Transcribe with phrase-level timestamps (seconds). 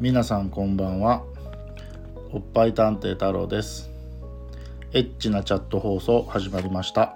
[0.00, 1.22] 皆さんこんばんは。
[2.32, 3.90] おっぱい探偵太郎です。
[4.92, 7.14] エッチなチャット放送始まりました。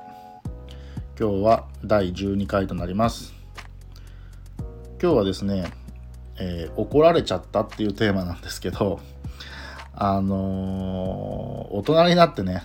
[1.19, 3.35] 今日は第12回となります。
[5.03, 5.73] 今日はですね、
[6.39, 9.01] えー、怒られちゃったっていうテーマなんですけど
[9.93, 12.63] あのー、大人になってね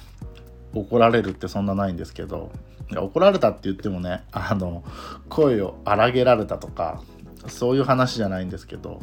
[0.73, 2.51] 怒られるってそんなないんですけど
[2.95, 4.83] 怒られたって言ってもねあの
[5.29, 7.01] 声を荒げられたとか
[7.47, 9.01] そういう話じゃないんですけど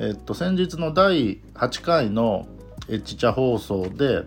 [0.00, 2.46] えっと先日の第8回の
[2.88, 4.22] エッチチャ放送で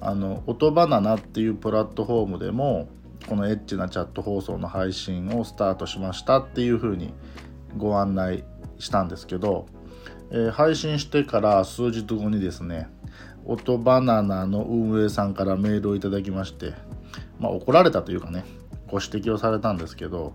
[0.00, 2.88] あの音バナナっていうプラットフォームでも
[3.26, 7.14] このエッチなチャット放送の配信をスタートしましたっていう風に
[7.78, 8.44] ご案内
[8.78, 9.66] したんですけど、
[10.30, 12.88] えー、配信してから数日後にですね
[13.46, 16.74] 音バナナの運営さんからメールをいただきまして
[17.38, 18.44] まあ怒られたというかね
[18.90, 20.34] ご指摘をされたんですけど、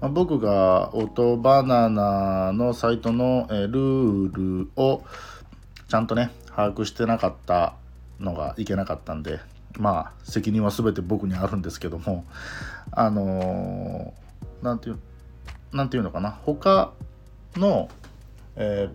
[0.00, 5.02] まあ、僕が音バナナのサイトの、えルールを
[5.88, 7.74] ちゃんとね把握してなかった
[8.20, 9.40] のがいけなかったんで
[9.78, 12.24] まあ責任は全て僕にあるんですけども
[12.90, 14.12] あの
[14.62, 16.92] 何、ー、て言うなんていうのかな他
[17.56, 17.88] の、
[18.56, 18.88] え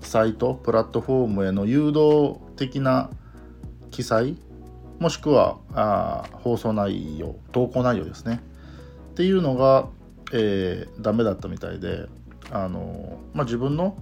[0.00, 3.10] ー、サイトプラットフォームへの誘導的な
[3.90, 4.36] 記載
[5.00, 8.40] もしくはあ放送内容投稿内容ですね。
[9.12, 9.88] っていうのが、
[10.32, 12.06] えー、ダメだったみたいで
[12.50, 13.96] あの、まあ、自分の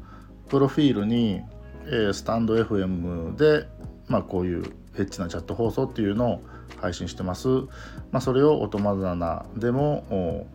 [0.48, 1.40] プロフィールに、
[1.86, 3.66] えー、スタンド FM で、
[4.08, 4.64] まあ、こういう
[4.96, 6.42] エッチなチャット放送っていうのを
[6.80, 10.46] 配信してます、まあ、それを音まざなでも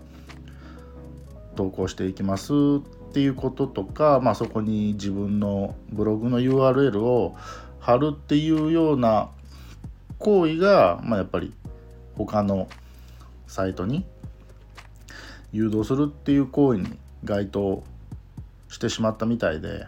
[1.55, 2.53] 投稿していきます。
[2.53, 7.35] っていうこととか、まあ、そこに自分のブログの URL を
[7.79, 9.29] 貼るっていうような
[10.23, 11.53] 行為が、まあ、やっぱり
[12.15, 12.67] 他の
[13.45, 14.05] サイトに
[15.51, 17.83] 誘導するっていう行為に該当
[18.69, 19.85] してしまったみたいで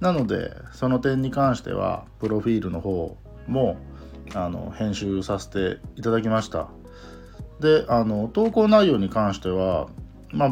[0.00, 3.16] なのでその点に関してはプロフィールの方
[3.46, 3.76] も
[4.34, 6.68] あの編集させていただきました。
[7.60, 9.88] であの投稿内容に関しては
[10.30, 10.50] まあ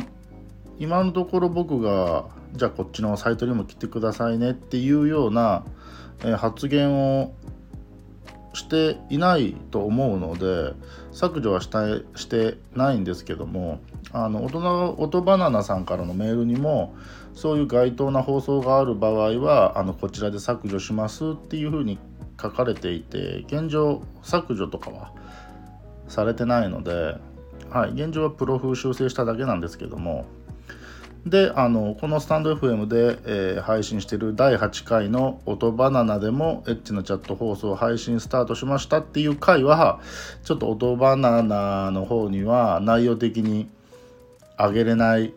[0.78, 5.64] 今のところ僕がじゃあこっちのサイトにも来てくださいねっていうような、
[6.36, 7.32] 発言を
[8.52, 10.74] していないと思うので
[11.12, 13.80] 削除はしたしてないんですけども
[14.12, 16.94] あの大人音バナナさんからのメールにも
[17.34, 21.98] そういう該当な放送がある場合はあのこちらで削除しますっていうふうに
[22.40, 25.12] 書かれていて現状削除とかは
[26.08, 27.16] されてないので、
[27.70, 30.26] はい、現状はプロ風修正しただけなんですけども
[31.26, 40.00] であのこのスタンド FM で、えー、配信してる第8回の「音バナナ」でもエッチなチャット放送配信スタートしましたっていう回は
[40.44, 43.68] ちょっと音バナナの方には内容的に
[44.58, 45.34] 上げれない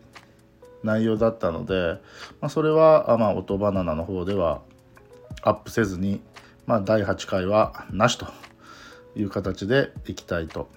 [0.82, 2.00] 内容だったので、
[2.40, 4.62] まあ、それは、まあ、音バナナの方では
[5.42, 6.22] アップせずに、
[6.66, 8.26] まあ、第8回はなしと
[9.16, 10.68] いう形でいきたいと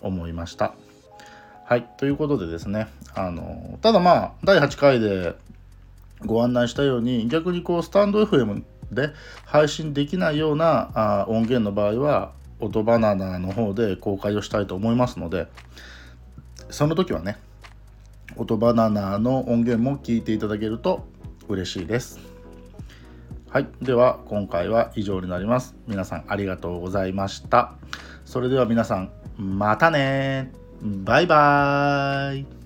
[0.00, 0.74] 思いました。
[1.68, 5.34] はい、ということでですね、あのただまあ、第8回で
[6.24, 8.62] ご案内したように、逆にこう、スタンド FM
[8.92, 9.10] で
[9.44, 15.48] 配信できないようなあ音源の場合は、音バナナの方で公開をしたいと思いますので、
[16.70, 17.36] その時はね、
[18.36, 21.04] 音バナナの音源も聞いていただけると
[21.48, 22.20] 嬉しいです。
[23.50, 23.66] はい。
[23.82, 25.74] では、今回は以上になります。
[25.88, 27.72] 皆さんありがとうございました。
[28.24, 30.52] それでは皆さん、またね
[30.82, 32.65] バイバーイ。